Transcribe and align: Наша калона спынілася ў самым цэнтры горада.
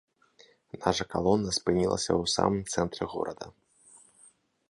Наша 0.83 1.05
калона 1.13 1.49
спынілася 1.57 2.09
ў 2.21 2.33
самым 2.35 2.63
цэнтры 2.77 3.03
горада. 3.13 3.45